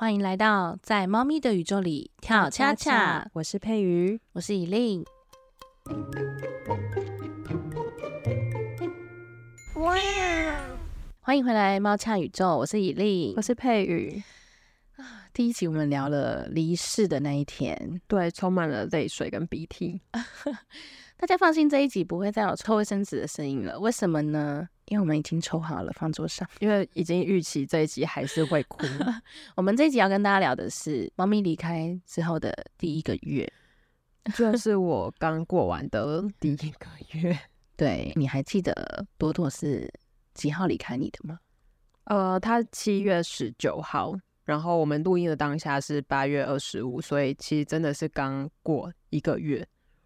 [0.00, 3.28] 欢迎来到在猫咪的宇宙里跳恰恰。
[3.32, 5.04] 我是佩瑜，我是以令。
[9.74, 9.96] 哇！
[11.18, 14.22] 欢迎回来猫恰宇宙，我是以令，我是佩瑜。
[15.32, 20.00] 第一集我们聊了离世的那一天，对，充满了泪水跟鼻涕。
[21.18, 23.76] 大家放心，这一集不会再有抽卫生纸的声音了。
[23.80, 24.68] 为什么呢？
[24.88, 26.48] 因为我们已经抽好了，放桌上。
[26.60, 28.86] 因为已经预期这一集还是会哭。
[29.56, 33.50] 我们这一集要跟大家聊的是猫咪离开之后的第一个月，
[34.34, 37.38] 就是我刚过完的第一个月。
[37.76, 39.88] 对，你还记得朵朵是
[40.34, 41.38] 几号离开你的吗？
[42.04, 49.64] 呃，他七月十九号，然后我们录音的当下是八月二十五，所以其实真的是刚过一个月。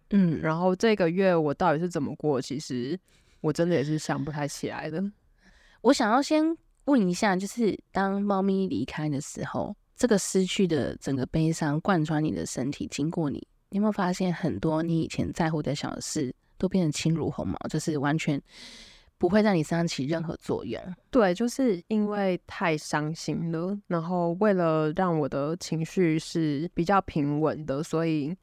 [0.09, 2.39] 嗯，然后这个月我到底是怎么过？
[2.39, 2.99] 其实
[3.43, 5.03] 我真的也是想不太起来的。
[5.81, 18.41] 我想要先问一下，就是当猫咪离开的时候，这个失去的整个悲伤贯穿你的身体，经过你，你有没有发现很多你以前在乎的小事都变得轻如鸿毛，就是完全
[19.17, 20.81] 不会在你身上起任何作用？
[21.11, 28.33] 对，就是因为太伤心了，然后为了让我的情绪是比较平稳的，所以。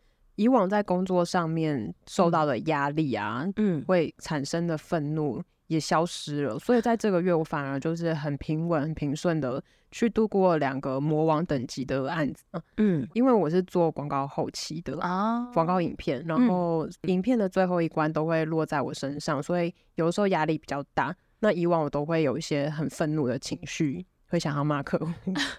[0.40, 12.42] 以往在工作上面受到的压力啊，嗯，会产生的愤怒也消失了，所以在这个月我反而就是很平稳、很平顺的去度过两个魔王等级的案子。
[12.78, 21.14] 嗯，因为我是做广告后期的啊，广告影片，然后影片的最后一关都会落在我身上，所以有的时候压力比较大。
[21.40, 25.12] 那以往我都会有一些很愤怒的情绪，会想要骂客户。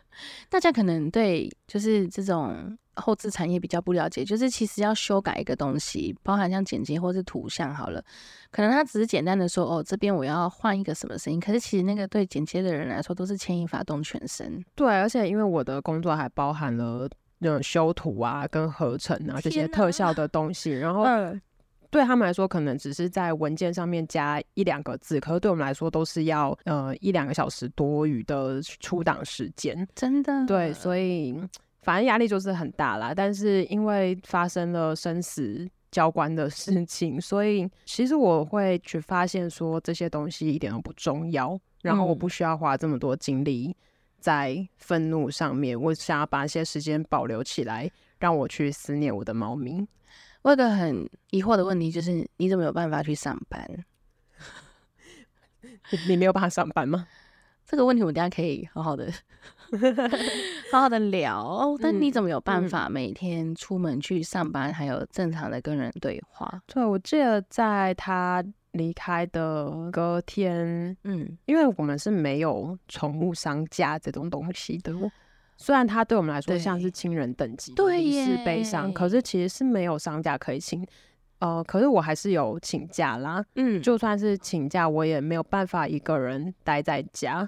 [0.49, 2.77] 大家可能对就是这种。
[2.95, 8.03] 后置产业比较不了解，就是其实要修改一个东西，包含像剪辑或是图像好了，
[8.51, 14.63] 可能他只是简单的说哦，这边我要换一个什么声音，可是其实那个对剪接的人来说都是牵一发动全身。
[14.75, 21.05] 对，而且因为我的工作还包含了那种修图啊、跟合成啊这些特效的东西，然后
[21.91, 30.45] 对他们来说可能只是在文件上面加一两个字，可是对我们来说都是要呃一两个小时多余的出档时间，真的。
[30.47, 31.39] 对，所以。
[31.83, 43.75] 反正压力就是很大啦，但是因为发生了生死交关的事情，所以其实我会去发现说这些东西一点都不重要，然后我不需要花这么多精力
[44.19, 47.89] 在愤怒上面，我想要把一些时间保留起来，
[48.19, 49.83] 让我去思念我的猫咪。
[50.43, 53.85] 我有个很疑惑的问题，就是你怎么有办法去上班？
[56.07, 57.07] 你没有办法上班吗？
[57.65, 59.11] 这个问题我等下可以好好的。
[60.71, 66.61] 好好的聊，但你怎么有办法每天出门去上班，还有正常的跟人对话？
[66.67, 74.93] 对，我记得在他离开的隔天，嗯，因为我们是没有宠物商家这种东西的，
[75.61, 80.83] 虽然他对我们来说像是亲人等级，对，是悲伤，可是其实是没有商家可以请，
[81.37, 87.47] 呃，可是我还是有请假啦，嗯，就算是请假，我也没有办法一个人待在家。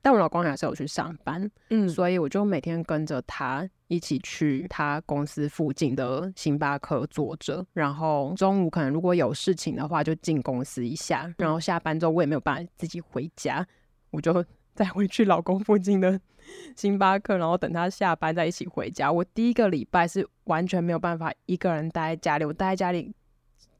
[0.00, 13.66] 但我老公还是有去上班，嗯，所以我就每天跟着他一起去他公司附近的星巴克坐着，然后中午可能如果有事情的话就进公司一下，然后下班之后我也没有办法自己回家，
[14.10, 14.42] 我就
[14.78, 16.20] 再回去老公附近的
[16.76, 19.10] 星巴克，然后等他下班再一起回家。
[19.10, 23.12] 我第一个礼拜是完全没有办法一个人待在家里，我待在家里，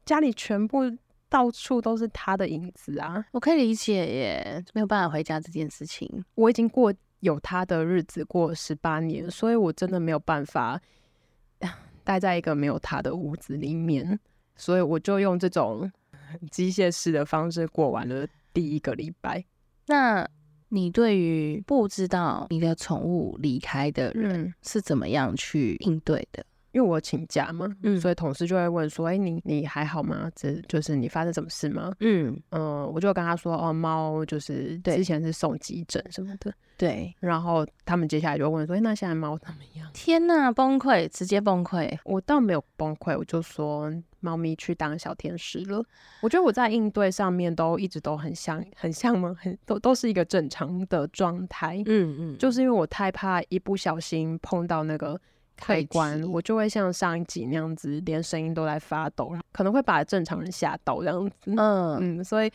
[0.03, 0.97] 家里全部。
[1.31, 3.23] 到处都是他的影子啊！
[3.33, 6.25] 我可以理解耶，没有办法回家这件事情。
[6.33, 10.81] 我已经过有他的日子过十八年，所以我真的没有办法
[12.03, 14.19] 待在一个没有他的屋子里面，
[14.55, 15.91] 所以我就用这种
[16.49, 19.45] 机械式的方式过完了第一个礼拜。
[19.85, 20.27] 那
[20.69, 26.43] 你对于不知道你的宠物离开的人是怎么样去应对的？
[26.71, 30.29] 因为我请假嘛，嗯，所以同事就会问说：“哎，你你还好吗？
[30.35, 41.97] 这就是你发生什么事吗？”嗯嗯，我就跟他说：“哦，猫就是之前是送急诊什么的。”对，然后他们接下来就问说：“哎，那现在猫怎么样？”天呐，崩溃，直接崩溃！
[42.05, 45.83] 我倒没有崩溃，我就说猫咪去当小天使了。
[46.21, 49.35] 我觉得我在应对上面都一直都很像，很像吗？
[49.39, 51.81] 很都都是一个正常的状态。
[51.85, 55.19] 嗯嗯，就是因为我太怕一不小心碰到那个。
[55.61, 61.35] 开关，我就会像上一集那样子，连声音都在发抖，可能会把正常人吓到这样子。
[61.47, 62.49] 嗯嗯，所以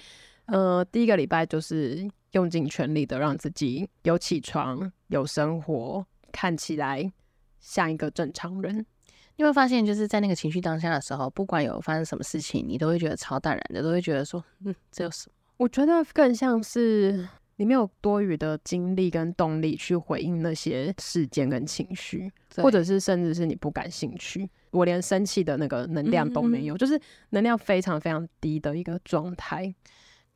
[0.47, 7.13] 呃，第一个礼拜就是用尽全力的让自己有起床、有生活，看起来
[7.61, 8.87] 像一个正常人。
[9.37, 15.35] 你会发现，就是在那个情绪当下的时候，不管有发生什么事情，你都会觉得超淡然的，都会觉得说，嗯，这有什么？
[15.57, 24.49] 我觉得更像是你没有多余的精力跟动力去回应那些事件跟情绪，或者是甚至是你不感兴趣。
[24.71, 27.01] 我连生气的那个能量都没有，就是
[27.31, 29.73] 能量非常非常低的一个状态，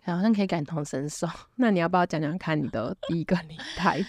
[0.05, 1.27] 好像可以感同身受。
[1.57, 4.05] 那你要不要讲讲看你的第一个 离开？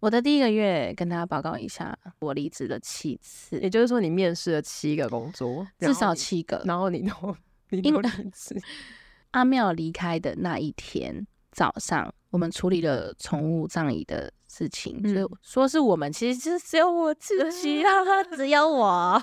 [0.00, 7.36] 我的第一个月跟大家报告一下，我离职了七次，也就是说你面试了七个工作，至少七个，然后你都
[7.70, 8.60] 你都离职。
[9.32, 17.90] 阿妙离开的那一天早上，我们处理了宠物葬仪的事情，所以说是我们，其实就只有我自己啊，
[18.36, 19.22] 只有我，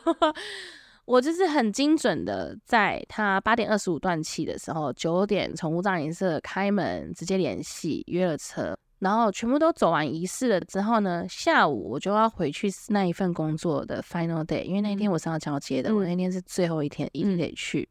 [1.05, 17.88] 我就是很精准的，在他八点二十五断气的时候，九点宠物葬仪社开门，直接联系约了车，然后全部都走完仪式了之后呢，下午我就要回去那一份工作的 final day，因为那天我是要交接的，我那天是最后一天，一定得去。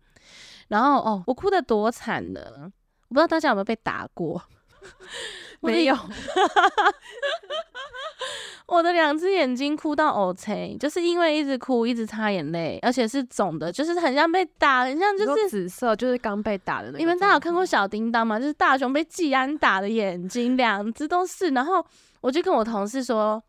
[0.69, 2.41] 然后哦，我哭的多惨呢！
[3.09, 4.43] 我不知道大家有没有被打过，
[5.63, 5.97] 没有。
[8.67, 16.99] 我的两只眼睛哭到 O C，就是因为一直哭，一直擦眼泪，而且是肿的，就是很像被打，很像就是紫色，就是刚被打的那。
[16.99, 18.39] 你们大家有看过小叮当吗？
[18.41, 21.51] 就是大雄被季安打的眼睛，两只都是。
[21.51, 21.85] 然后
[22.21, 23.43] 我就跟我同事说。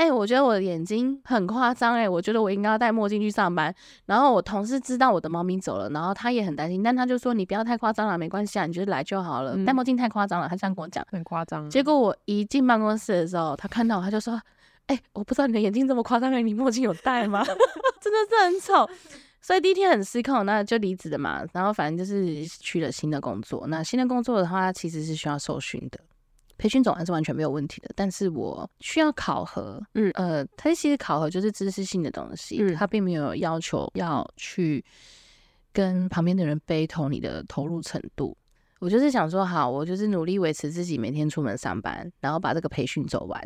[0.00, 3.72] 哎，我觉得我的眼睛很夸张哎，我觉得我应该要戴墨镜去上班。
[4.06, 9.54] 然后我同事知道我的猫咪走了，然后他也很担心，但他就说你不要太夸张了，没关系啊，你就来就好了。
[9.66, 11.68] 戴墨镜太夸张了，他这样跟我讲，很夸张。
[11.68, 14.40] 结果我一进办公室的时候，他看到他就说
[14.88, 17.44] ：“哎，我不知道你的眼睛这么夸张哎，你墨镜有戴吗？
[18.00, 18.90] 真的是很丑。”
[19.42, 21.44] 所以第一天很失控，那就离职了嘛。
[21.52, 23.66] 然后反正就是去了新的工作。
[23.66, 26.00] 那新的工作的话，其实是需要受训的。
[26.60, 34.84] 培训总还是完全没有问题的，但是我需要考核，嗯呃，它其实考核就是知识性的东西，嗯，它并没有要求要去
[35.72, 38.36] 跟旁边的人背投你的投入程度。
[38.78, 43.42] 我就是想说，好，我就是努力维持自己每天出门上班，然后把这个培训走完。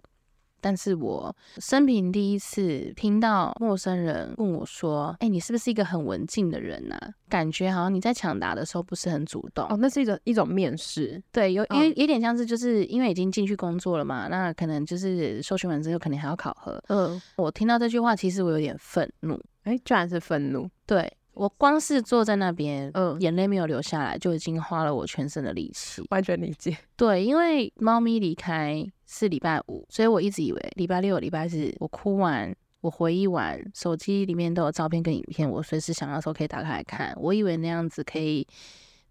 [0.64, 6.98] 但是我生平第一次听到陌生人问我说：“哎，你是不是一个很文静的人呐？
[7.28, 16.82] 感觉好像你在抢答的时候不是很主动哦。”那是一种一种面试，对，有因为有点像是就是因为已经进去工作了嘛，那可能就是受训完之后肯定还要考核。
[16.88, 19.38] 嗯，我听到这句话，其实我有点愤怒。
[19.64, 20.66] 哎，居然是愤怒。
[20.86, 26.02] 对我光是坐在那边，嗯，眼泪没有流下来，就已经花了我全身的力气。
[26.10, 26.76] 完全理解。
[26.96, 28.84] 对，因为猫咪离开。
[29.06, 37.14] 是礼拜五，所以我一直以为礼拜六、礼拜日我哭完，我回忆完，手机里面都有照片跟影片，我随时想要的时候可以打开来看。
[37.18, 38.44] 我以为那样子可以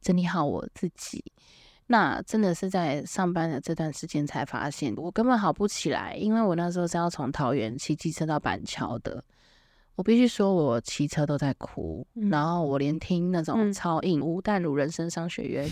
[0.01, 1.23] 整理好我自己，
[1.87, 9.23] 那真的是在上班的这段时间才发现，我根本好不起来，因为我那时候是要从桃园骑机车到板桥的。
[9.95, 15.69] 我必须说，我骑车都在哭，然后我连听那种超硬吴淡如人生商学院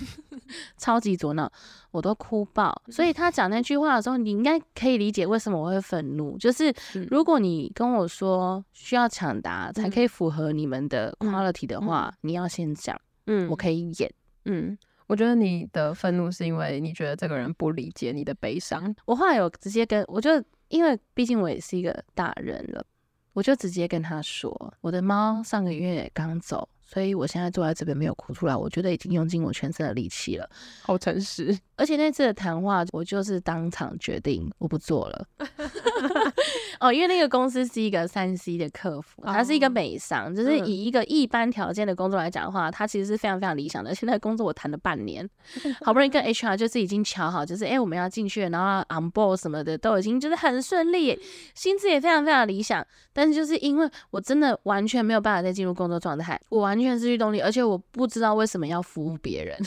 [0.78, 1.52] 超级左脑，
[1.90, 2.82] 我都哭爆。
[2.90, 6.38] 所以他讲那句话的时候，你应该可以理解为什么我会愤怒。
[6.38, 6.74] 就是
[7.10, 14.12] 如果你跟我说需要抢答才可以符合你们的 quality 的话，你要先讲，嗯，我可以演，
[14.46, 14.78] 嗯。
[15.08, 18.96] 我觉得你的愤怒是因为你觉得这个人不理解你的悲伤。
[19.06, 22.86] 我后来有直接跟，我就因为毕竟我也是一个大人了。
[23.34, 26.68] 我就直接跟他说，我的猫上个月刚走。
[26.84, 30.50] 所以我现在坐在这边没有哭出来，我觉得已经用尽我全身的力气了。
[30.82, 35.26] 好诚实，而且那次的谈话，我就是当场决定我不做了。
[36.80, 43.94] 哦，因为那个公司是一个三 C 的客服，它是一个美商，就是以一个一般条件的工作来讲的话，它其实是非常非常理想的。
[43.94, 45.30] 现在工作我谈了半年，
[45.86, 51.20] 好不容易跟 HR 就是已经瞧好，就是哎我们要进去，然后 on board 什么的都已经就是很顺利，
[51.54, 52.84] 薪资也非常非常理想。
[53.14, 56.72] 但是就是因为我真的完全没有办法再进入工作状态，我完。
[56.72, 59.60] 完全失去动力，而且我不知道为什么要服务别人，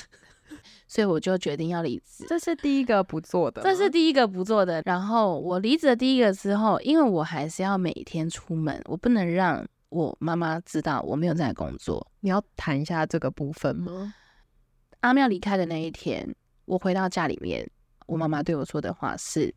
[0.95, 2.25] 所以我就决定要离职。
[2.29, 4.81] 这是第一个不做的，这是第一个不做的。
[4.87, 12.07] 然后我离职的第一个之后，因为我还是要每天出门，我不能让我妈妈知道我没有在工作。
[12.21, 14.15] 你要谈一下这个部分吗？
[15.01, 16.33] 阿妙离开的那一天，
[16.65, 17.69] 我回到家里面，
[18.07, 19.53] 我妈妈对我说的话是：“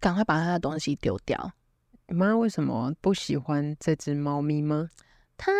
[0.00, 1.52] 赶快把她的东西丢掉。”
[2.08, 4.90] 你妈为什么不喜欢这只猫咪吗？
[5.36, 5.52] 她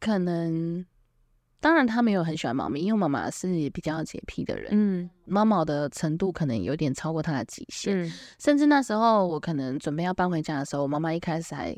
[0.00, 0.84] 可能，
[1.60, 11.76] 当然他没有很喜欢猫咪，因为妈妈是比较洁癖的人，嗯，猫毛的程度可能有点超过他的极限，嗯，甚至那时候我可能准备要搬回家的时候，我妈妈一开始还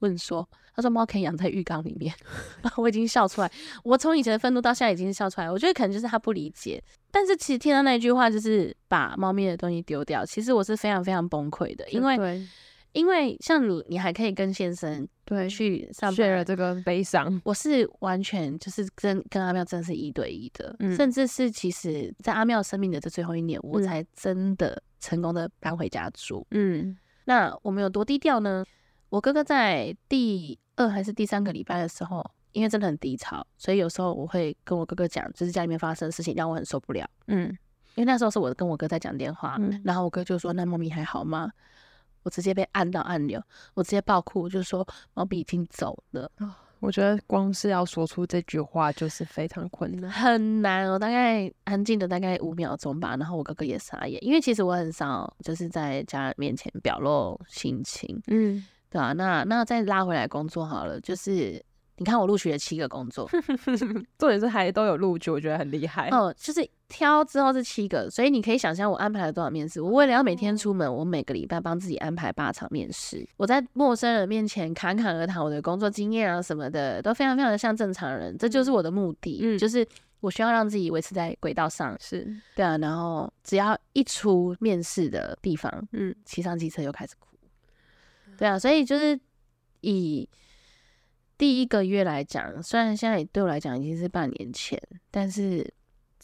[0.00, 2.12] 问说，她说猫可以养在浴缸里面，
[2.76, 3.50] 我已经笑出来，
[3.84, 12.46] 我从以前的愤怒到现在已经笑出来，我觉得可能就是他不理解，但是其实听到那句话就是把猫咪的东西丢掉，其实我是非常非常崩溃的，因为。
[12.92, 17.38] 因为像你，你还可以跟先生对去上了这个悲伤。
[17.44, 26.46] 我是完全就是跟跟阿妙真的是一对一的，嗯甚至是其实在阿妙生命的这最后一年，我才真的成功的搬回家住。
[26.52, 28.64] 嗯，那我们有多低调呢？
[29.08, 37.08] 我哥哥在第二还是第三个礼拜的时候，因为真的很低潮，所以有时候我会跟我哥哥讲，就是家里面发生的事情让我很受不了。
[37.26, 37.48] 嗯，
[37.94, 41.50] 因为那时候是我跟我哥在讲电话，然后我哥就说：“那猫咪还好吗？”
[42.26, 43.40] 我直接被按到按钮，
[43.74, 46.28] 我直接爆哭，就是说毛笔已经走了。
[46.80, 50.90] 我觉得光是要说出这句话就是非常困难，很难。
[50.90, 58.20] 我大概安静的大概五秒钟吧，然后我哥哥也傻眼，因为其实我很少就是在家人面前表露心情。
[58.26, 59.12] 嗯，对啊。
[59.12, 61.64] 那那再拉回来工作好了，就是。
[61.98, 63.26] 你看我录取了七个工作，
[64.18, 66.10] 重点是还都有录取，我觉得很厉害。
[66.10, 69.80] 哦，就是挑之后是七个，所以你可以想象我安排了多少面试。
[69.80, 73.28] 我为了要每天出门，我每个礼拜帮自己安排八场面试。
[73.36, 78.36] 我在陌生人面前侃侃而谈我的工作经验啊什么的，都非常非常的像正常人。
[78.38, 79.86] 这就是我的目的，嗯，就是
[80.20, 81.96] 我需要让自己维持在轨道上。
[82.00, 87.36] 是对啊，然后只要一出面试的地方，嗯，骑上机车又开始哭。
[88.38, 89.18] 对啊，所以就是
[89.80, 90.28] 以。
[91.38, 95.70] 第一个月来讲，虽然现在对我来讲已经是半年前，但是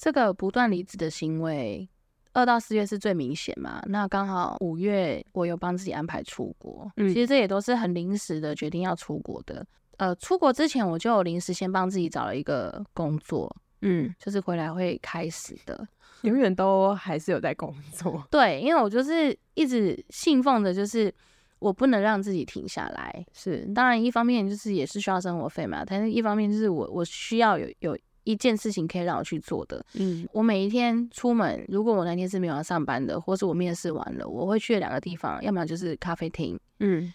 [0.03, 1.89] 这个不断离职的行为，
[2.33, 3.81] 二到四月是最明显嘛？
[3.87, 9.65] 那刚好五月我有帮自己安排出国，嗯其实这也都是很临时的决定要出国的。
[9.99, 15.87] 呃，出国之前我就临时先帮自己找了一个工作，嗯，就是回来会开始的，
[16.23, 18.27] 永远都还是有在工作。
[18.29, 21.15] 对，因为我就是一直信奉着，就是。
[21.61, 29.85] 我不能让自己停下来，是当然，一方面就是也是需要生活费嘛，但是一方面就是我我需要有有一件事情可以让我去做的。
[29.95, 37.13] 嗯，我每一天出门，如果我那天是没有要上班的，或是我面试完了，我会去两个地方，要么就是咖啡厅，嗯，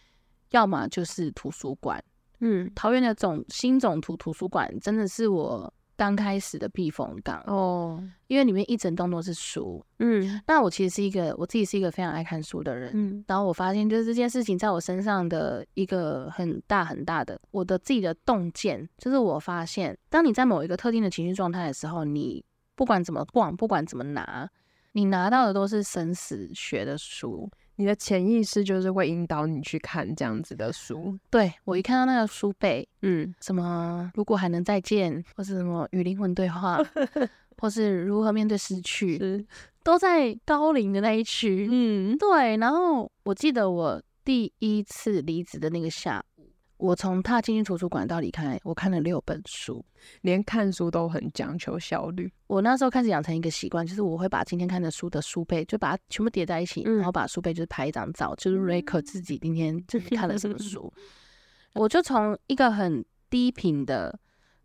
[0.51, 2.03] 要么就是图书馆，
[2.39, 5.73] 嗯，桃园的总新总图图书馆真的是我。
[5.97, 7.43] 刚开始的避风港。
[7.47, 24.49] 哦，因为里面一整栋都是书，嗯，那我其实是一个我自己是一个非常爱看书的人，嗯，然后我发现就是这件事情在我身上的一个很大很大的我的自己的洞见，就是我发现当你在某一个特定的情绪状态的时候，你不管怎么逛，不管怎么拿，
[24.91, 27.49] 你拿到的都是生死学的书。
[27.77, 31.17] 你的潜意识就是会引导你去看这样子的书。
[31.29, 36.79] 对我一看到那个书背，嗯，什么如果还能再见，或是什么与灵魂对话，
[37.57, 39.45] 或是如何面对失去，
[39.83, 41.67] 都在高龄的那一区。
[41.71, 42.57] 嗯，对。
[42.57, 46.36] 然后我记得我第一次离职的那个下午。
[46.77, 49.83] 我从踏进去图书馆到离开，我看了六本书，
[50.21, 52.31] 连看书都很讲求效率。
[52.45, 60.93] 我那时候开始养成一个习惯，就是我会把今天看的书的书背，就把它全部叠在一起，然后把书背就是拍一张照，就是 record 自己今天就是看了什么书。
[61.73, 64.19] 我就从一个很低频的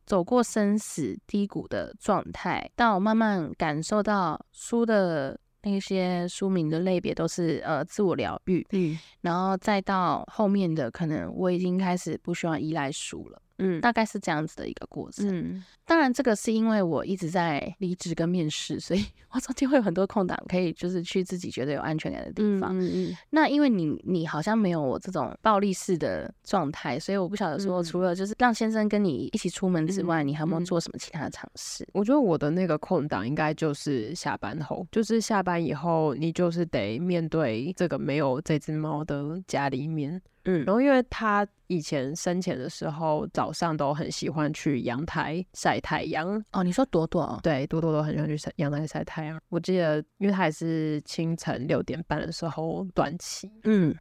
[0.04, 5.38] 走过生死低谷的状态，到慢慢感受到书的。
[5.62, 13.40] 那些书名的类别都是呃自我疗愈，嗯，然后再到后面的可能我已经开始不需要依赖书了。
[13.62, 15.26] 嗯，大概是这样子的一个过程。
[15.30, 22.76] 嗯，当然这个是因为我一直在离职跟面试，所以 我中间会有很多空档，可以就是去自己觉得有安全感的地方。
[22.78, 23.16] 嗯嗯。
[23.30, 31.86] 那因为你你好像没有我这种暴力式的状态，所以我不晓得说除了就是让先生跟你一起出门之外，你还有没有做什么其他的尝试？
[31.92, 40.20] 我觉得我的那个空档应该就是下班后，就是下班以后，你就是得面对这个没有这只猫的家里面。
[40.44, 46.42] 嗯，然后因为他以前生前的时候，早上都很喜欢去阳台晒太阳。
[46.52, 47.38] 哦，你说朵朵？
[47.42, 49.40] 对，朵朵都很喜欢去晒阳台晒太阳。
[49.48, 53.50] 我记得，因为他也是清晨六点半的时候断气。
[53.64, 53.94] 嗯，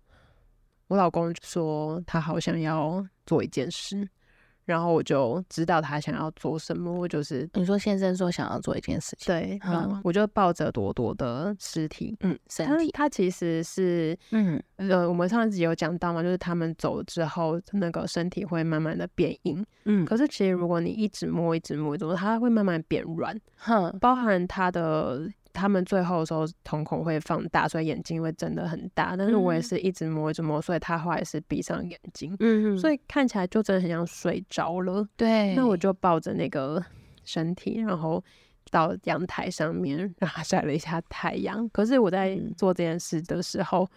[0.87, 4.07] 我老公说他好想要做一件事。
[4.65, 9.59] 然后我就知道他想要做什么，我就是你说先生说想要做一件事情，对，
[10.03, 25.29] 我就抱着朵朵的尸体，嗯，身体，他其实是，嗯，呃，我们上一集有讲到嘛，就是他们走之后，那个身体会慢慢的变硬，嗯，可是其实如果你一直摸，一直摸，一直摸，它会慢慢变软，哼，包含他的。
[25.53, 29.15] 他们最后的时候瞳孔会放大，所以眼睛会睁得很大。
[29.15, 32.35] 但是我也是一直摸一直摸，所以他后来是闭上眼睛。
[32.39, 35.07] 嗯所以看起来就真的很像睡着了。
[35.15, 35.53] 对。
[35.55, 36.83] 那我就抱着那个
[37.23, 38.23] 身体，然后
[38.69, 41.67] 到阳台上面让他晒了一下太阳。
[41.69, 43.89] 可是我在做这件事的时候，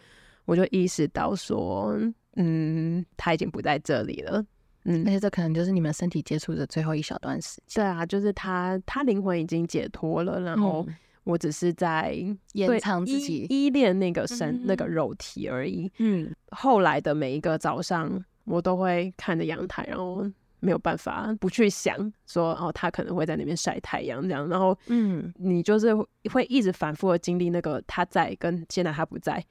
[0.45, 1.97] 我就意识到说，
[2.37, 4.45] 嗯，他已经不在这里了。
[4.87, 7.83] 嗯，而且这可能就是你们身体接触的最后一小段时间。
[7.83, 10.87] 对啊，就是他，他灵魂已经解脱了，然后。
[11.25, 12.17] 我只是在
[12.53, 15.91] 延长自己依恋那个身那个肉体而已。
[15.99, 20.25] 嗯，后来的每一个早上，我都会看着阳台，然后
[20.61, 24.49] 没有办法不去想说哦，他可能会在那边晒太阳这样。
[24.49, 25.95] 然后，嗯，你就是
[26.31, 29.45] 会一直反复的经历那个他在跟现在他不在，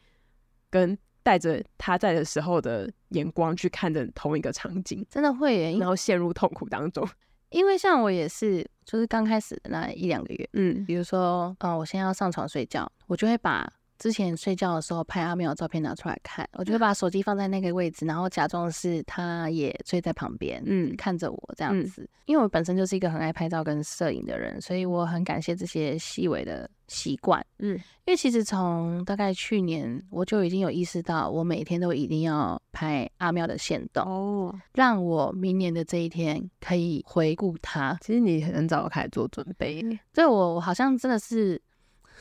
[0.70, 7.08] 跟带着他在的时候的眼光去看着同一个场景，真的会，然后陷入痛苦当中。
[7.54, 13.72] 因为像我也是，就是刚开始的那一两个月，嗯，比如说，嗯，我现在要上床睡觉，我就会把。
[14.04, 22.06] 之前睡觉的时候拍阿妙的照片拿出来看，我就会把手机放在那个位置，然后假装是他也睡在旁边，嗯，看着我这样子。
[22.26, 27.80] 因为我本身就是一个很爱拍照跟摄影的人，所以我很感谢这些细微的习惯，嗯。
[28.06, 37.98] 因为其实从大概去年我就已经有意识到，我每天都一定要拍阿妙的线动哦，让我明年的这一天可以回顾他。
[38.02, 39.82] 其实你很早开始做准备，
[40.12, 41.62] 对我好像真的是。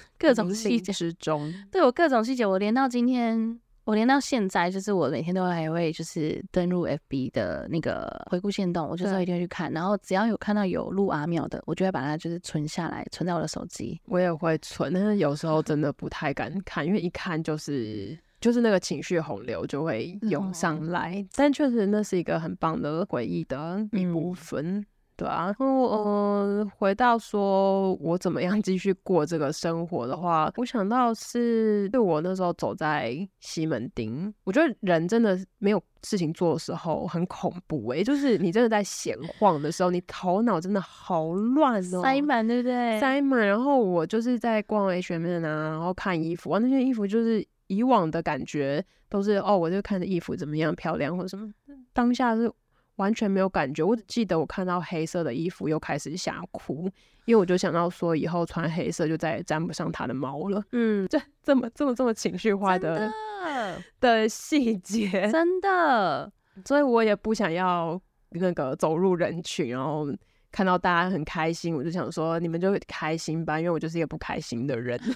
[0.18, 14.00] 各种细节之中，对我各种细节，我连到今天，我连到现在，就是我每天都还会就是登录 FB 的那个回顾线动，我就是一定会去看，然后只要有看到有录阿妙的，我就会把它就是存下来，存在我的手机。
[14.06, 21.24] 我也会存，但是有时候真的不太敢看，因为一看就是就是那个情绪洪流就会涌上来。
[21.34, 24.84] 但确实那是一个很棒的回忆的一部分。
[25.16, 42.98] 对啊，然后呃，回到说我怎么样继续过这个生活的话，我想到是对我那时候走在西门町，我觉得人真的没有事情做的时候很恐怖诶，就是你真的在闲晃的时候，你头脑真的好乱哦，塞满对不对？
[42.98, 51.52] 塞满，然后我就是在逛 H&M 啊，然后看衣服啊，那些衣服就是以往的感觉都是哦，我就看着衣服怎么样漂亮或者什么，
[51.92, 52.50] 当下是。
[52.96, 56.90] 完全没有感觉，我只记得我看到黑色的衣服又开始想哭，
[57.24, 60.62] 因为我就想到说以后穿黑色就再也沾不上他的毛了。
[60.72, 63.10] 嗯，这这么这么这么情绪化的
[64.00, 66.30] 的细节，真的，
[66.64, 70.06] 所以我也不想要那个走入人群，然后
[70.50, 75.00] 看到大家很开心，我就想说你们就开心吧，因为我就是一个不开心的人。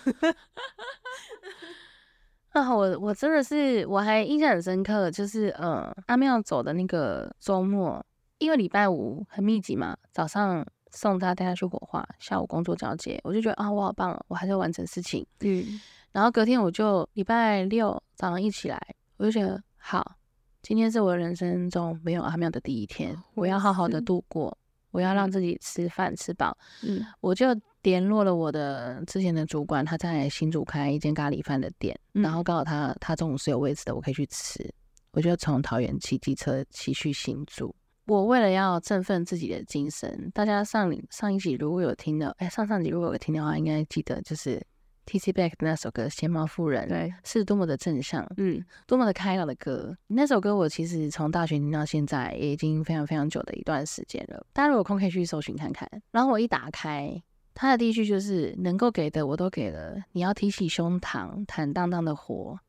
[2.57, 8.03] 啊，我我真的是，我还印象很深刻，就是呃，阿妙走的那个周末，
[8.39, 15.27] 因为礼拜五很密集嘛，早上送他带他去火化，下午工作交接，我就觉得啊，我好棒，我还在完成事情。
[15.41, 15.79] 嗯，
[16.13, 18.81] 然后隔天我就礼拜六早上一起来，
[19.19, 20.17] 我就觉得好，
[20.63, 24.57] 今天是我人生中没有阿妙的第一天，我要好好的度过，
[24.93, 26.57] 我要让自己吃饭吃饱。
[26.83, 27.49] 嗯，我就。
[27.87, 34.69] 联络了我的之前的主管，他在新竹开一间咖喱饭的店，然后告诉他他中午是有位置的，我可以去吃。
[35.13, 37.73] 我就从桃园骑机车骑去新竹。
[38.07, 44.61] 我为了要振奋自己的精神，大家上上一集如果有听到，哎，上上集如果有听的话，应该记得就是
[45.05, 49.97] T C Back 那首歌《闲毛夫人》，对，是多么的正向，嗯，多么的开朗的歌。
[50.09, 54.45] 那首歌我其实从大学听到现在，也已经非常非常久的一段时间了。
[54.53, 55.89] 大家如果有空可以去搜寻看看。
[56.11, 57.23] 然后我一打开。
[57.59, 62.61] 他的第一句就是能够给的我都给了，你要提起胸膛，坦荡荡的活。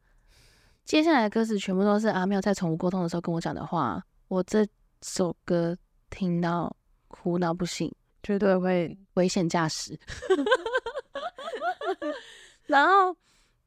[0.86, 4.02] 接下来的歌词全部都是阿妙在宠物沟通的时候跟我讲的话。
[4.30, 4.66] 我这
[5.02, 5.78] 首歌
[6.10, 6.74] 听到
[7.10, 10.00] 哭到不行，绝对会危险驾驶。
[12.66, 13.14] 然后。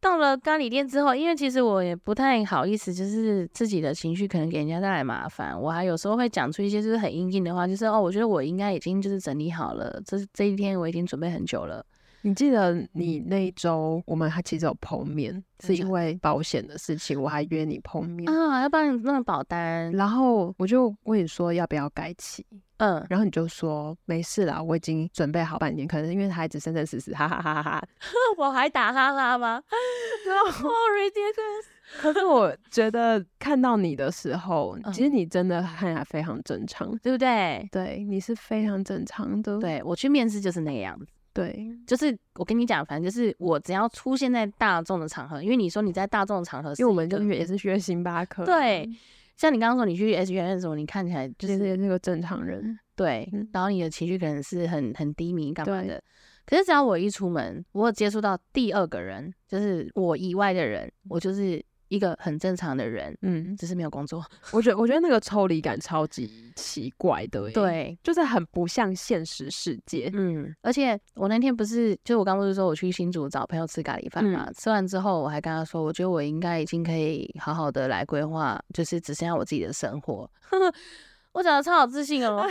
[0.00, 11.84] 到了咖喱店之后，因为其实我也不太好意思，就是自己的情绪可能给人家带来麻烦，我还有时候会讲出一些就是很应景的话，就是哦，我觉得我应该已经就是整理好了，这这一天我已经准备很久了。
[12.22, 22.44] 你记得你那一周我们还其实有碰面，是因为保险的事情，我还约你碰面啊，要帮你弄保单，然后我就问你说要不要改期，
[22.78, 27.88] 嗯，然后你就说没事啦，我已经准备好半年，可能因为孩子生生死死，哈哈哈哈哈，
[28.36, 29.62] 我还打哈哈吗
[30.26, 31.66] 然后 ridiculous！
[32.00, 37.68] 可是我觉得看到你的时候，其实你真的看起来非常正常，对不对？
[37.72, 39.58] 对，你是非常正常的。
[39.58, 41.06] 对我去面试就是那个样子。
[41.44, 48.88] 对，就是我跟你讲，反正就是我只要出现在大众的场合，因为你说你在大众的场合，因为我们就也是学星巴克，对，
[49.36, 56.02] 像你刚刚说你去 S 院的时候，你看起来就是那个正常人，对，然后你的情绪可能是很很低迷干嘛的，
[56.44, 61.64] 可是只要我一出门，我有接触到第二个人，就是我以外的人，我就是。
[61.90, 64.24] 一个很正常的人，嗯，只是没有工作。
[64.52, 70.08] 我觉得，我觉得那个抽离感超级奇怪的，对，就是很不像现实世界。
[70.14, 74.50] 嗯，而且我那天不是，就我刚不是说我去新竹找朋友吃咖喱饭嘛？
[74.56, 80.30] 吃完之后，我还跟他说，我觉得我应该已经可以好好的来规划，就是只剩下我自己的生活。
[81.32, 82.48] 我讲的超好自信哦。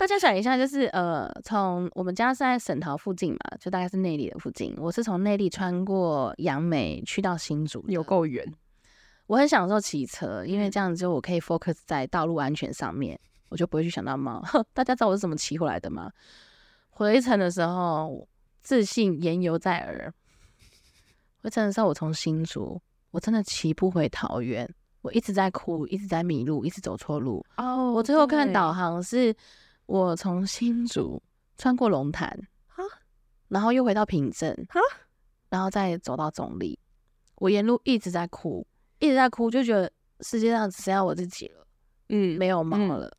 [0.00, 4.74] 大家想一下，就是呃，从我们家是在省桃附近嘛，就大概是内地的附近。
[4.78, 8.50] 我是从内地穿过杨梅去到新竹，有够远。
[9.26, 14.42] 我很享受骑车，因为这样子就我可以 focus 在道路安全上面，我就不会去想到猫。
[14.72, 16.10] 大家知道我是怎么骑回来的吗？
[16.88, 18.26] 回程的时候
[18.62, 20.10] 自信言犹在耳。
[21.42, 24.66] 回程的时候我从新竹，我真的骑不回桃园，
[25.02, 27.44] 我一直在哭，一直在迷路，一直走错路。
[27.58, 29.36] 哦，我最后看导航是。
[29.90, 31.20] 我从新竹
[31.58, 32.28] 穿过龙潭
[32.68, 32.78] 啊，
[33.48, 34.78] 然后又回到平镇啊，
[35.48, 36.78] 然后再走到总理。
[37.34, 38.64] 我沿路一直在哭，
[39.00, 41.66] 一直在哭，就觉得世界上只剩下我自己了，
[42.08, 43.12] 嗯，没有猫了，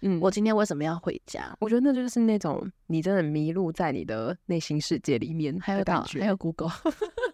[0.00, 1.56] 嗯，我今天为什么要回家？
[1.60, 6.72] 我觉得那就是那种你真的迷路在你的内心世界里面，还有感觉，还有 Google。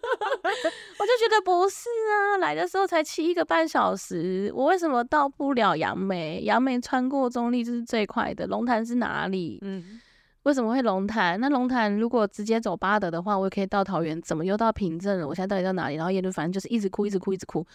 [0.99, 6.41] 我就觉得不是啊，来的时候才骑一个半小时，我为什么到不了杨梅？
[6.43, 8.47] 杨梅穿过中立就是最快的。
[8.47, 9.59] 龙潭是哪里？
[9.63, 9.99] 嗯，
[10.43, 11.39] 为什么会龙潭？
[11.39, 15.27] 那龙潭如果直接走巴德的话，我也可以到桃园，怎么又到平镇了？
[15.27, 15.95] 我现在到底到哪里？
[15.95, 17.65] 然后沿路反正就是一直哭，一直哭，一直哭。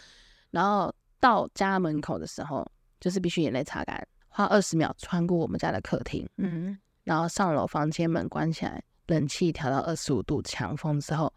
[0.51, 2.65] 然后到家门口的时候，
[2.99, 11.31] 就是必须眼泪擦干，花二十秒穿过我们家的客厅，嗯，然后上楼房间门关起来，冷气调到二十五度强风之后。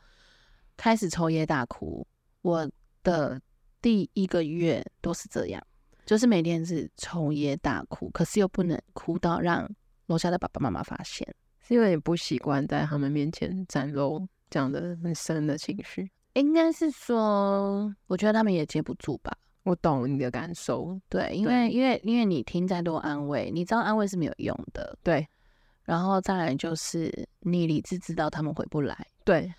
[0.77, 2.07] 开始抽噎大哭，
[2.43, 2.69] 我
[3.03, 3.41] 的
[3.81, 5.63] 第一个月都是这样，
[6.05, 9.69] 就是每天是抽噎大哭，可是又不能哭到让
[10.07, 11.27] 楼下的爸爸妈妈发现，
[11.61, 16.11] 是因为你不习惯在他们面前展露这样的很深的情绪。
[16.35, 19.37] 应该是说，我觉得他们也接不住吧。
[19.65, 25.27] 我懂你的感受，对，因为因为因为你听再多安慰，你知道安慰是没有用的，对。
[25.85, 29.53] 然后再来就是你理智知道他们回不来，对。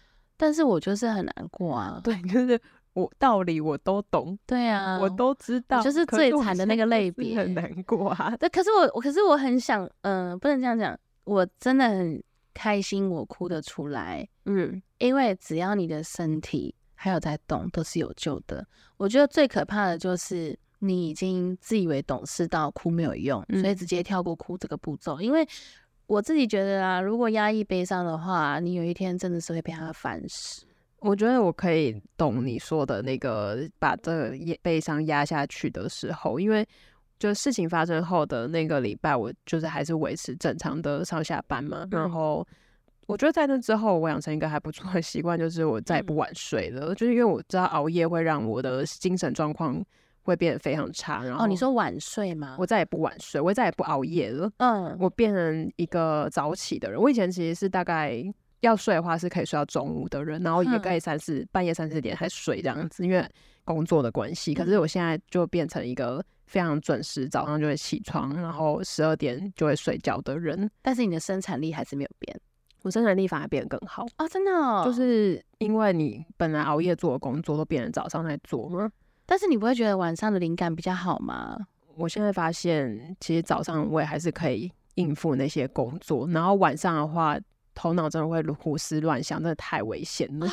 [0.44, 2.02] 但是我就是很难过啊！
[2.04, 2.60] 对，就是
[2.92, 8.36] 我道理我都懂，对啊，我都知道，就是最惨的那个类别，很难过啊。
[8.36, 12.22] 对，可是我，我可是我很想，嗯，不能这样讲，我真的很
[12.54, 18.68] 开心，我哭得出来，嗯，因为只要你的身体还有在动，都是有救的。
[18.98, 25.48] 我觉得最可怕的就是你已经自以为懂事到哭没有用，所以直接跳过哭这个步骤，因为。
[26.14, 30.64] 我自己觉得啊，如果压抑悲伤的话，你有一天真的是会被他烦死。
[31.00, 36.64] 我觉得我可以懂你说的那个把这个悲伤压下去的时候，因为
[37.18, 41.84] 就事情发生后的那个礼拜，我就是还是维持正常的上下班嘛。
[41.90, 42.48] 然后
[43.08, 46.94] 我觉得在那之后，我养成一个还不错的习惯，就是我再也不晚睡了。
[46.94, 49.84] 就是因为我知道熬夜会让我的精神状况。
[50.24, 52.56] 会变得非常差，然后哦，你说晚睡吗？
[52.58, 54.50] 我再也不晚睡，我再也不熬夜了。
[54.58, 57.00] 嗯，我变成一个早起的人。
[57.00, 58.24] 我以前其实是大概
[58.62, 63.26] 要睡的话是可以睡到中午的人，然后也可以三四半夜三四点才睡这样子，因为
[63.66, 64.54] 工作的关系。
[64.54, 70.70] 可是我现在就变成一个非常准时，早上就会起床，然后十二点就会睡觉的人。
[70.82, 72.40] 但是你的生产力还是没有变，
[72.84, 74.28] 我生产力反而变得更好啊！
[74.28, 78.90] 真的，就是因为你本来熬夜做的工作都变成早上在做吗？
[79.26, 81.58] 但是你不会觉得晚上的灵感比较好吗？
[81.96, 87.38] 我现在发现，其实早上我也还是可以应付那些工作，然后晚上的话，
[87.76, 90.48] 头脑真的会胡思乱想，真的太危险了。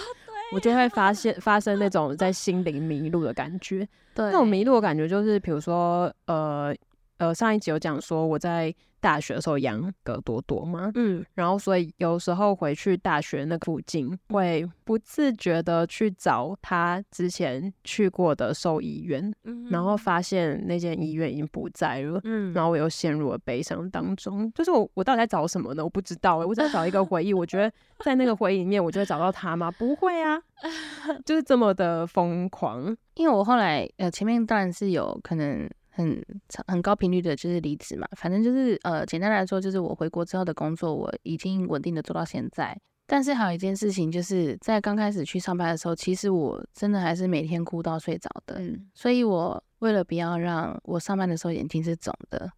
[0.52, 3.86] 我就会发现发生那种在心灵迷路的感觉。
[4.14, 6.74] 对，那种迷路的感觉就是，比如说，呃
[7.20, 8.74] 呃，上一集有讲说我在。
[9.02, 19.32] 大学的时候养葛多多嘛，嗯，然后所以有时候回去大学那附近，会不自觉的去找他之前去过的兽医院，
[19.70, 24.52] 然后发现那间医院已经不在了，嗯，然后我又陷入了悲伤当中。
[24.52, 25.82] 就是我我到底在找什么呢？
[25.82, 27.32] 我不知道哎，我在找一个回忆。
[27.32, 27.72] 我觉得
[28.04, 29.70] 在那个回忆里面，我就会找到他吗？
[29.70, 30.38] 不会啊，
[31.24, 32.94] 就是这么的疯狂。
[33.14, 35.66] 因为我后来呃前面当然是有可能。
[35.90, 36.24] 很
[36.66, 38.06] 很高频率的，就是离职嘛。
[38.16, 42.78] 反正就是呃，简单来说，就是我回国之后的工作，我已经稳定的做到现在。
[43.06, 48.54] 但是还有一件事情，就是在刚开始去上班的时候，其实我真的还是每天哭到睡着的。
[48.60, 52.48] 嗯，所以我为了不要让我上班的时候眼睛是肿的，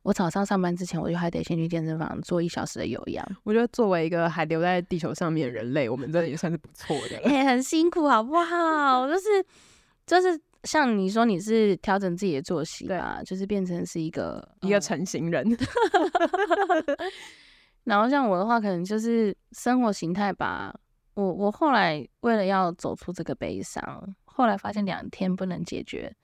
[0.00, 3.22] 我早上上班之前，我就还得先去健身房做一小时的有氧。
[3.44, 7.30] 我觉得作为一个还留在地球上面的人类，我们这也算是不错的。
[7.30, 9.06] 也 很辛苦，好不好？
[9.06, 9.44] 就是
[10.06, 10.40] 就是。
[10.66, 15.46] 像你说你是调整自己的作息对啊，就是变成是一个一个成型人。
[17.84, 20.74] 然后像我的话，可能就是生活形态吧。
[21.14, 26.14] 我我后来为了要走出这个悲伤，后来发现两天不能解决，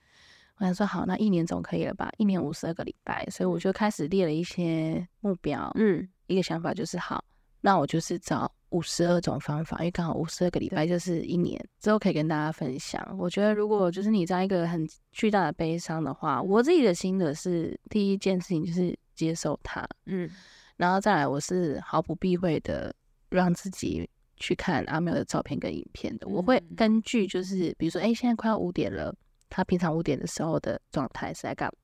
[0.57, 2.11] 我想说好，那一年总可以了吧？
[2.17, 5.71] 一年五十二个礼拜，所以我就开始列了一些目标。
[5.75, 7.23] 嗯，一个想法就是好，
[7.63, 8.53] 那我就是找。
[8.73, 13.15] 五十二种方法，因为刚好五十二个礼拜就是一年，之后可以跟大家分享。
[13.19, 20.27] 我觉得如果就是你在一个很巨大的悲伤的话，我自己的心得是，第一件事情就是接受它，嗯，
[20.75, 22.91] 然后再来，我是毫不避讳的
[23.29, 26.27] 让自己去看阿妙的照片跟影片的。
[26.27, 29.15] 我会根据就是，比如说，哎，现在快要五点了，
[29.51, 31.75] 他平常五点的时候的状态是在干嘛？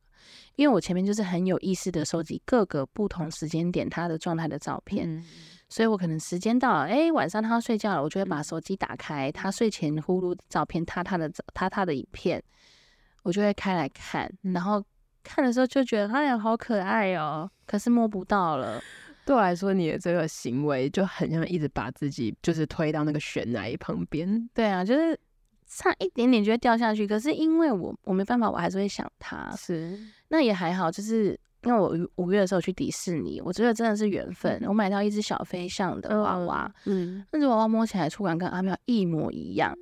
[0.55, 5.23] 因为我前面就是很有意识的收集各个不同时间点他的状态的照片，
[5.69, 12.43] 所以我可能时间到了，哎，晚上他要睡觉了，我就会把手机打开，他睡前呼噜的照片，他他的他他的影片，
[13.23, 14.83] 我就会开来看，然后。
[15.21, 18.81] 看的时候就觉得哎呀好可爱哦，可是摸不到了。
[19.25, 24.49] 对我来说，你的这个行为就很像一直把自己就是推到那个悬崖旁边。
[24.53, 25.19] 对啊，就是
[25.69, 27.07] 差一点点就会掉下去。
[27.07, 29.49] 可是因为我我没办法，我还是会想他。
[29.55, 29.97] 是，
[30.29, 34.61] 那也还好，就是因为我五月的时候去迪士尼，我觉得真的是缘分。
[34.67, 39.77] 我买到一只小飞象的娃娃，嗯，那只娃娃摸起来触感跟阿妙一模一样。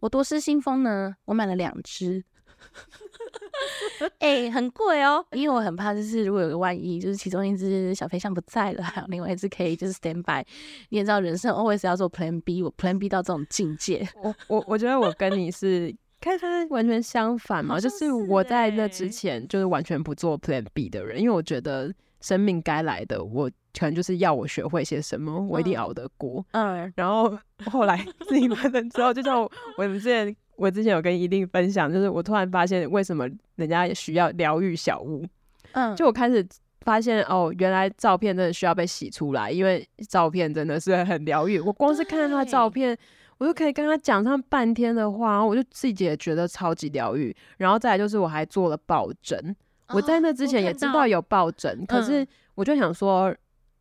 [0.00, 2.24] 我多失心疯呢，我买了两只。
[4.20, 10.44] 哎，很贵哦，因为我很怕，就是如果有个万一，就是其中一只小飞象不在了，还 有另外一只可以就是 stand by。
[10.90, 14.08] 你也知道，人生 always 要做 plan B，我 plan B 到这种境界。
[14.22, 26.44] 我我我觉得我跟你是开始完全相反嘛，就是我在那之前就是完全不做 plan B 的人，因为我觉得生命该来的，我可能就是要我学会些什么，我一定熬得过。
[26.50, 29.40] 嗯，然后后来 自己完成之后，就像
[29.76, 30.34] 我们之前。
[30.58, 35.24] 我之前有跟一定分享，就是我突然发现为什么人家需要疗愈小屋，
[35.70, 36.44] 嗯，就我开始
[36.80, 41.60] 发现哦，原来照片真的需要被洗出来，因为照片真的是很疗愈。
[41.60, 42.98] 我光是看他照片，
[43.38, 47.32] 我就可以跟他讲上半天的话，我就自己也觉得超级疗愈。
[47.58, 49.54] 然后再来就是我还做了抱枕，
[49.90, 53.32] 我在那之前也知道有抱枕，可是我就想说。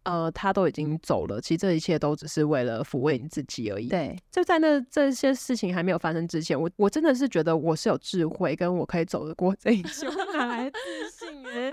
[0.07, 3.89] 呃，他都已经走了，其实这一切都只是为了抚慰你自己而已。
[3.89, 10.77] 对，就在那这些事情还没有发生之前，我我真的是觉得我是有智慧，跟我可以走得过这一切，哪来自
[11.11, 11.45] 信？
[11.45, 11.69] 哎，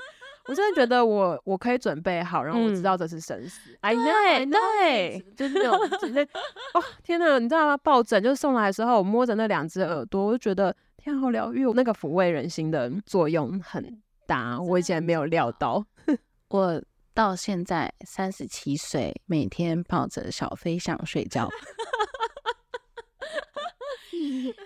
[0.49, 3.71] 我真的觉得我我可以准备好，然后我知道这是生死。
[3.83, 6.21] 哎，对对，就是那种直接
[6.75, 7.77] 哦，天哪，你知道吗？
[7.77, 15.87] 抱枕就送来的时候，我摸着那两只耳朵，我就觉得天好疗愈，那个抚慰人心的作用很大，我以前没有料到，
[16.51, 16.83] 我。
[17.15, 21.49] 到现在三十七岁，每天抱着小飞象睡觉。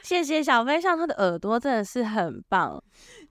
[0.03, 2.83] 谢谢小飞象，它的耳朵真的是很棒。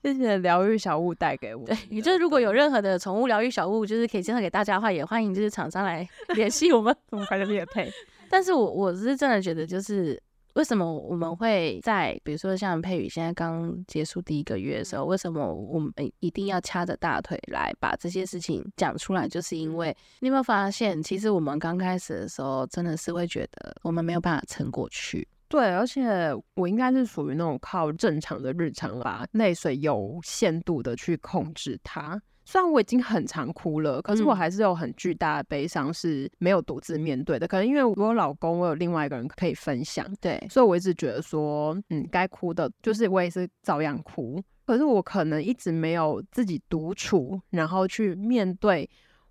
[0.03, 1.65] 谢谢疗愈小物带给我。
[1.65, 7.91] 对，也就是如果有任何的宠物疗愈小物，就是可以介绍给大家的话，也欢迎就是厂商来联系我们， 我们快点配。
[8.29, 10.21] 但是我我是真的觉得就是。
[10.57, 19.27] 为什么我们会在比如说像佩宇现在刚结束第一个月的时候，为什么我们一定要掐着大腿来把这些事情讲出来？
[19.27, 25.27] 就是因为你有没有发现，其实我们刚开始的时候真的是会觉得我们没有办法撑过去。
[25.47, 32.19] 对，而且我应该是属于那种靠正常的日常吧泪水有限度的去控制它。
[32.49, 37.45] 虽然我已经很常哭了，可是我还是有很巨大的悲伤是没有独自面对的。
[37.45, 44.41] 可能因为我有老公，我有另外一个人可以分享，对，所以我一直觉得说，嗯，该哭的，就是我也是照样哭。
[44.65, 48.89] 可是我可能一直没有自己独处，然后去面对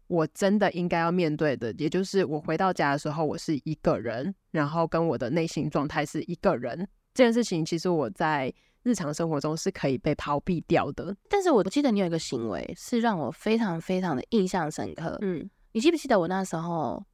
[0.09, 6.87] 我真的应该要面对的，也就是我回到家的时候，我是一个人，然后跟我的内心状态是一个人。
[7.15, 8.53] 这件事情其实我在。
[8.87, 15.19] 日常生活中是可以被逃避掉的，但是我记得你有一个行为是让我非常非常的印象深刻。
[15.23, 17.05] 嗯，你记不记得我那时候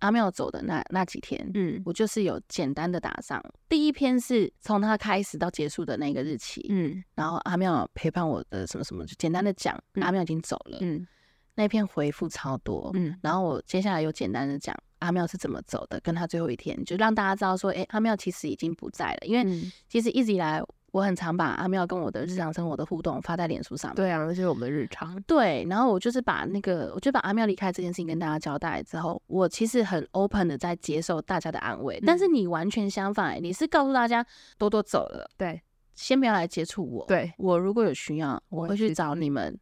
[0.00, 1.48] 阿妙走的那那几天？
[1.54, 6.66] 嗯，我就是有简单的打上第一篇是从他开始到结束的那个日期。
[6.68, 10.78] 嗯，然后阿妙陪伴我的什么什么，就简单的讲阿妙已经走了。
[10.80, 11.06] 嗯，
[11.54, 12.90] 那篇回复超多。
[12.94, 20.60] 嗯，然后我接下来又简单的讲阿妙是怎么走的，跟他最后一天，就让大家知道说，哎，阿妙其实已经不在了，因为其实一直以来。
[20.92, 23.94] 我很常把阿妙跟我的日常生活的互动发在脸书上。
[23.94, 25.20] 对啊，那就是我们的日常。
[25.22, 32.00] 对，然后我就是把那个，我就把阿妙离开这件事情跟大家交代之后，我其实很 open 的在接受大家的安慰。
[32.06, 34.24] 但是你完全相反，你是告诉大家
[34.58, 35.60] 多多走了，对，
[35.94, 37.04] 先不要来接触我。
[37.06, 39.58] 对，我如果有需要，我会去找你们。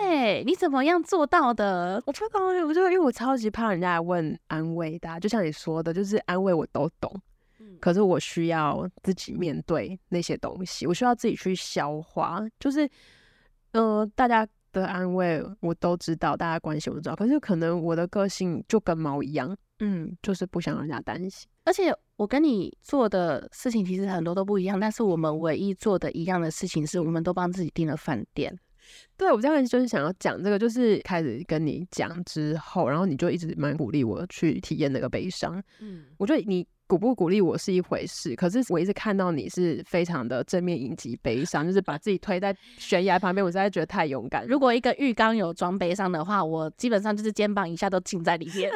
[0.00, 2.02] 对，你怎么样做到的？
[2.06, 7.12] 我不知道，我就因为我超级怕人家来问安慰的，就像你说的，就是安慰我都懂。
[7.80, 12.40] 可是我需要自己面对那些东西，我需要自己去消化。
[12.58, 12.88] 就是，
[13.72, 17.16] 呃，大家的安慰我都知道，大家关心我都知道。
[17.16, 21.48] 可是可能我的个性就跟猫一样，嗯，就是不想让人家担心。
[21.64, 28.58] 而且我跟你做的事情其实很多都不一样，但是我们唯一做的一样的事情是，我们都帮自己订了饭店。
[29.16, 35.62] 对我这样就是想要讲这个，就是开始跟你讲之后，然后你就一直蛮鼓励我去体验那个悲伤。
[35.80, 36.66] 嗯，我觉得你。
[36.88, 44.46] 鼓不鼓励我是一回事，可是我一直看到你是非常的正面迎击悲伤，就是把自己推在 悬崖旁边，我实在觉得太勇敢。
[44.46, 48.70] 如果一个浴缸有装悲伤的话，我基本上就是肩膀一下都浸在里面。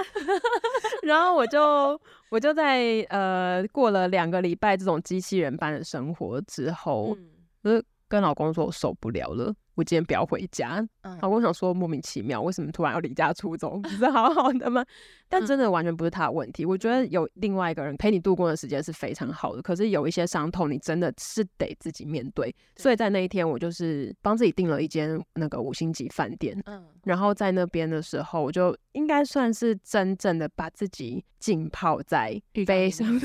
[1.05, 1.99] 然后我就
[2.29, 7.17] 我就在呃过了两个礼拜这种机器人般的生活之后，
[7.63, 9.55] 呃跟老公说我受不了了。
[9.75, 10.87] 我今天不要回家。
[11.23, 13.79] 老公想说莫名其妙，为什么突然要离家出走？
[13.79, 14.85] 不是好好的吗？
[15.31, 16.67] 但真的完全不是他的问题。
[16.67, 19.63] 我觉得有另外一个人陪你度过的时间是非常好的。
[19.63, 22.55] 可是有一些伤痛，你真的是得自己面对。
[22.77, 26.61] 所以在那一天，我就是帮自己订了一间那个五星级饭店。
[26.67, 33.09] 嗯，然后在那边的时候，我就应该算是真正的把自己浸泡在悲伤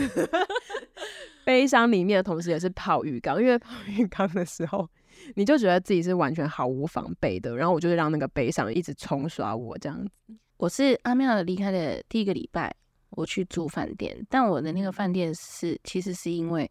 [1.47, 3.41] 悲伤里面的同时，也是泡浴缸。
[3.41, 4.85] 因为泡浴缸的时候。
[5.33, 10.11] 你就觉得自己是完全毫无防备的，然后我就让那个悲伤一直冲刷我这样子。
[10.57, 12.71] 我是阿妙离开的第一个礼拜，
[13.09, 16.69] 我去住饭店，但我的那个饭店是其实是因为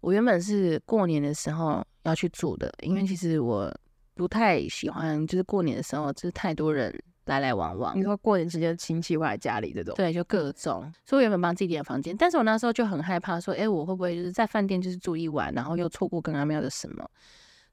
[0.00, 3.70] 我原本是过年的时候要去住的，因为其实我
[4.14, 6.90] 不太喜欢就是过年的时候就是太多人
[7.32, 7.98] 来来往往。
[7.98, 9.94] 你说过年时间亲戚会来家里这种？
[9.94, 10.92] 对，就各种。
[11.04, 17.08] 所以我原本帮自己点房间，但是我那时候就很害怕说，哎，我会不会就是在饭店就是住一晚，然后又错过跟阿妙的什么？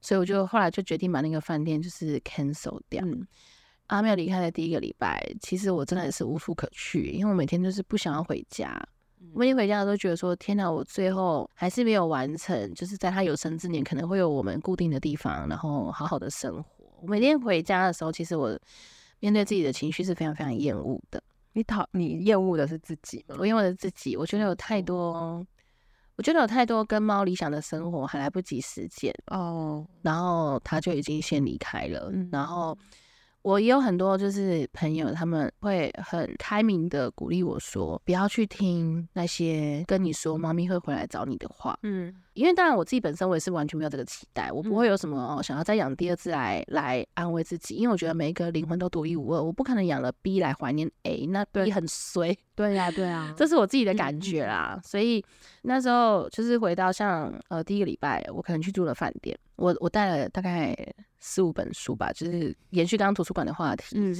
[0.00, 3.04] 所以我就后来就决定把那个饭店就是 cancel 掉。
[3.88, 8.80] 阿妙离开的第一个礼拜，其实我真的是无处可去，因为我每天就是不想要回家。
[9.34, 16.86] 我每天回家都觉得说，天哪，我最后还是没有完成，就是在他有生之年可能会有我们固定的地方，然后好好的生活。
[17.02, 18.58] 我每天回家的时候，其实我
[19.20, 21.22] 面对自己的情绪是非常非常厌恶的。
[21.52, 23.36] 你讨你厌恶的是自己吗？
[23.38, 25.46] 我厌恶的自己，我觉得有太多。
[26.16, 32.76] 我觉得有太多跟猫理想的生活还来不及实践哦，然后他就已经先离开了，然后。
[33.42, 41.74] 我也有很多就是朋友，他们会很开明的鼓励我说，不要去听那些跟你说猫咪会回来找你的话。
[41.82, 52.36] 嗯，因为当然我自己本身我也是完全没有这个期待，我不会有什么想要再养第二次来来安慰自己，因为我觉得每一个灵魂都独一无二，我不可能养了 B 来怀念 A，那 B 很衰。
[52.54, 54.80] 对呀，对啊， 这是我自己的感觉啦。
[54.84, 55.24] 所以
[55.62, 60.76] 那时候就是回到像呃第一个礼拜，我可能去住了饭店，我我带了大概。
[61.22, 63.94] 四五本书吧，就是延续刚刚图书馆的话题。
[63.94, 64.16] 嗯，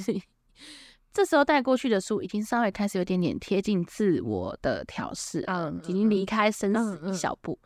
[1.14, 7.58] 这时候带过去的书已经稍微开始有点点贴近自我的调试，嗯，已经离开生死一小步。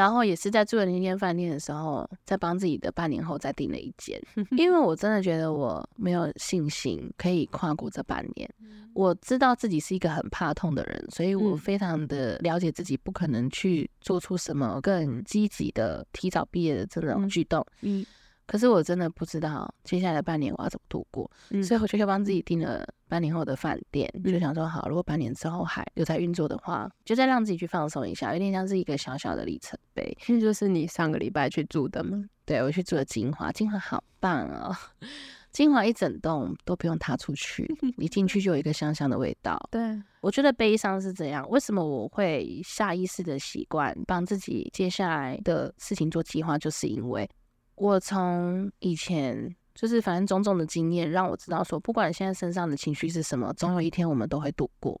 [0.00, 4.18] 然后也是在住的那间饭店的时候，在帮自己的半年后再订了一间，
[4.56, 8.48] 因为我真的觉得我没有信心可以跨过这半年。
[8.94, 17.62] 我知道自己是一个很怕痛的人，所以我非常的了解自己不可能去做出什么更积极的提早毕业的这种举动。
[17.82, 18.06] 嗯。
[18.46, 21.30] 可是我真的不知道接下来的半年我要怎么度过，
[21.62, 30.16] 所以我就帮自己订了半年后的饭店，就想说好，如果半年之后还有在运作的话，就再让自己去放松一下，有点像是一个小小的里程碑。
[30.20, 32.24] 这就是你上个礼拜去住的吗？
[32.46, 34.74] 对，我去住了金华，金华好棒哦，
[35.50, 37.68] 金华一整栋都不用踏出去，
[37.98, 39.60] 一进去就有一个香香的味道。
[39.72, 39.80] 对，
[40.20, 41.44] 我觉得悲伤是怎样？
[41.50, 46.56] 为什么我会下意识的习惯帮自己接下来的事情做计划？
[46.56, 47.28] 就是因为。
[47.76, 55.00] 我从以前就是反正种种的经验，让我知道说，不管现在身上的情绪是什么，总有一天我们都会度过。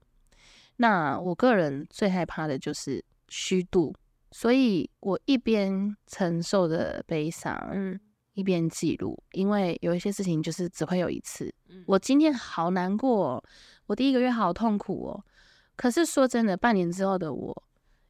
[0.76, 3.94] 那我个人最害怕的就是虚度，
[4.30, 8.00] 所以我一边承受着悲伤，嗯，
[8.34, 11.54] 一边记录，因为有一些事情就是只会有一次。
[11.86, 13.42] 我今天好难过，
[13.86, 15.24] 我第一个月好痛苦哦。
[15.76, 17.62] 可是说真的，半年之后的我，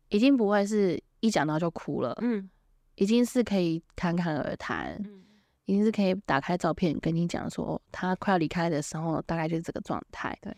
[0.09, 2.49] 已经不会是一讲到就哭了，嗯。
[2.97, 5.23] 已经是可以侃侃而谈，嗯，
[5.71, 10.37] 已经是可以打开照片跟你讲说他快要离开的时候，大概就是这个状态。
[10.43, 10.53] 对，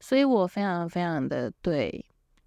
[0.00, 2.04] 所以我非常非常的对，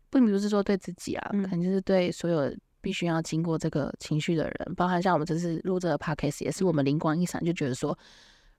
[0.10, 7.98] 并不是说对自己啊，可能就是对所有必须要经过这个情绪的人，包含像我们这次录这个 podcast，也是我们灵光一闪，就觉得说，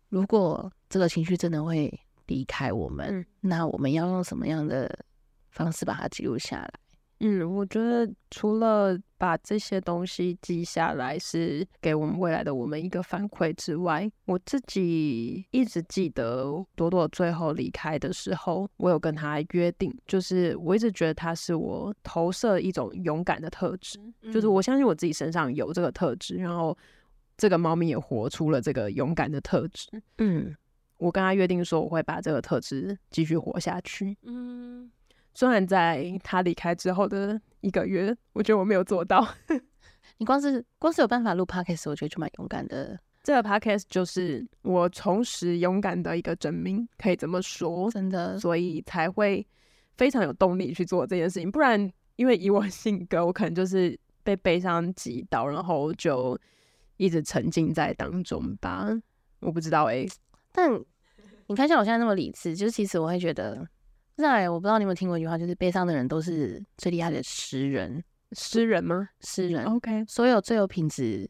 [0.08, 1.92] 如果这个情绪真的会
[2.28, 5.04] 离开我们，那我们要用什么样的
[5.50, 6.72] 方式把它记录下来？
[7.20, 23.98] 嗯，我觉得除了把这些东西记下来是给我们未来的我们一个反馈之外，我自己一直记得朵朵最后离开的时候，我有跟他约定，就是我一直觉得他是我投射一种勇敢的特质，
[24.32, 26.76] 就是我相信我自己身上有这个特质，然后
[27.36, 29.90] 这个猫咪也活出了这个勇敢的特质。
[30.16, 30.56] 嗯，
[30.96, 34.16] 我跟他约定说我会把这个特质继续活下去。
[34.22, 34.90] 嗯。
[35.34, 39.26] 虽然在他离开之后的一个月，我觉得我没有做到。
[40.18, 42.98] 你光是光是有办法录 podcast，我觉得就蛮勇敢的。
[43.22, 49.46] 这个 podcast 就是我重拾勇敢的一个证明，可以这么说，真的，所以才会
[49.96, 51.50] 非常有动力去做这件事情。
[51.50, 56.38] 不然，因为以我性格，我可能就是被悲伤击倒，然后就
[56.96, 58.88] 一直沉浸在当中吧。
[59.40, 60.06] 我不知道哎，
[60.52, 60.72] 但
[61.46, 63.66] 你看像我现在那么理智，就是其实我会觉得，
[64.20, 68.04] 在我不知道你有没有听过一句话，就是悲伤的人都是最厉害的诗人。
[68.32, 69.08] 诗人吗？
[69.20, 69.64] 诗人。
[69.64, 71.28] OK，所有最有品质。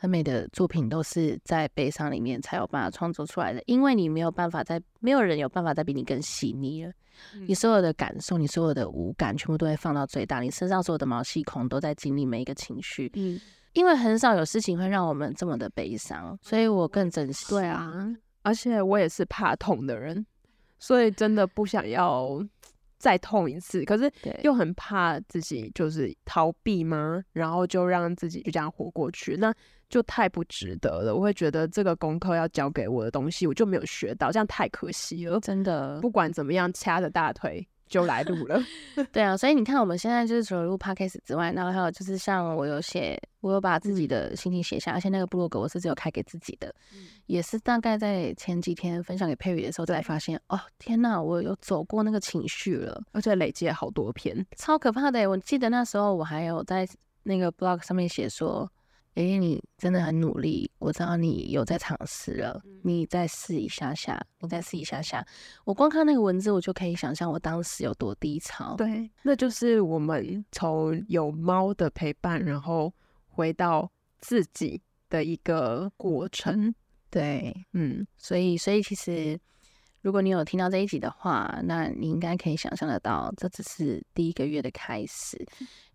[0.00, 6.92] 很美的作品都是在悲伤里面才有办法创作出来的，因为你没有办法在，没有人有办法再比你更细腻了。
[7.48, 13.10] 你所有的感受，你所有的五感，全部都会放到最大，你身上所有的毛细孔都在经历每一个情绪。
[13.16, 13.40] 嗯，
[13.72, 17.48] 因为很少有事情会让我们这么的悲伤，所以我更珍惜。
[17.48, 18.08] 对啊，
[18.42, 20.24] 而且我也是怕痛的人，
[20.78, 22.44] 所以真的不想要。
[23.00, 24.12] 再痛一次，可是
[24.42, 27.22] 又很怕自己就是逃避吗？
[27.32, 29.54] 然后就让自己就这样活过去，那
[29.88, 31.14] 就太不值得了。
[31.14, 35.38] 我会觉得这个功课要教给我的东西，我就没有学到，这样太可惜了。
[35.38, 37.64] 真的，不管怎么样，掐着大腿。
[37.88, 38.62] 就来录了，
[39.12, 46.72] 对啊，所以你看，我们现在就是除了录 podcast 之外，然后还有就是像我有写，我有把自己的心情写下，而且那个部落格我是只有开给自己的，
[47.26, 55.28] 也是大概在前几天分享给佩宇的时候才发现，哦，天哪，我有走过那个情绪了，而且累积了好多篇，超可怕的。
[55.28, 56.86] 我记得那时候我还有在
[57.22, 58.70] 那个 blog 上面写说。
[59.18, 65.26] 哎，你真的很努力，我知道你有在尝试了，你再试一下下，你再试一下下。
[65.64, 68.76] 我光看那个文字，我就可以想象我当时有多低潮。
[68.76, 72.94] 对，那就是我们从有猫的陪伴，然后
[73.26, 73.90] 回到
[74.20, 76.72] 自己的一个过程。
[77.10, 79.36] 对，嗯，所以，所以其实。
[80.08, 85.46] 如果你有听到这一集的话，那你应该可以想象得到，这只是第一个月的开始。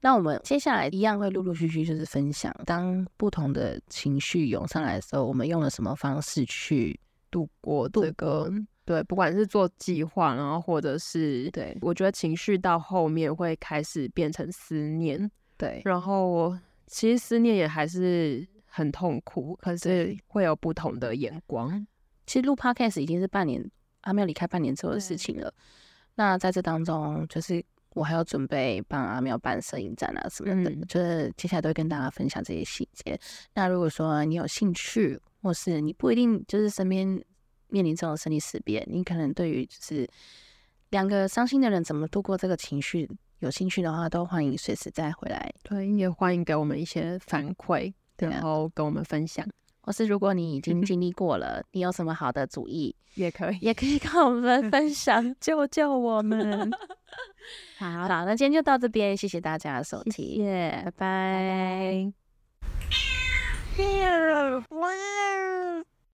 [0.02, 7.00] 那我们接下来一样会陆陆续续就是分享，当不同的情绪涌上来的时候，我们用了什么方式去
[7.32, 8.52] 度过这个？
[8.86, 15.28] 对，不管是做计划，然后或者是对，我觉得情绪到后面会开始变成思念。
[15.58, 16.56] 对，然后
[16.86, 21.84] 其实思念也还是很痛苦，可是会有不同的眼光。
[22.28, 23.68] 其实录 podcast 已经是半年。
[24.04, 25.54] 阿妙离开半年之后的事情了。
[26.16, 27.62] 那在这当中，就是
[27.96, 33.20] 我还要准备帮阿妙办摄影展啊什么的，就是接下来都会跟大家分享这些细节。
[33.54, 37.08] 那如果说你有兴趣，或是你不一定就是身边
[37.68, 40.08] 面临这种生离死别，你可能对于就是
[40.92, 45.54] 两个伤心的人怎么度过这个情绪有兴趣的话，都欢迎随时再回来。
[45.64, 49.46] 对，也欢迎给我们一些反馈，然后跟我们分享。
[49.84, 56.72] 或是如果你已经 经历过了，你有什么好的主意，也可以，也可以跟我们分享，救救我们。
[57.78, 62.14] 好，好，那今天就到这边，谢谢大家的收听，拜拜。